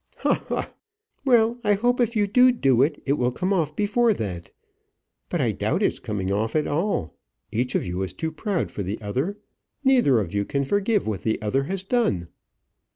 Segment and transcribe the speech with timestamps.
[0.17, 0.43] "Ha!
[0.49, 0.73] ha!
[1.25, 4.49] Well, I hope if you do do it, it will come off before that.
[5.29, 7.13] But I doubt it's coming off at all.
[7.51, 9.37] Each of you is too proud for the other.
[9.83, 12.29] Neither of you can forgive what the other has done."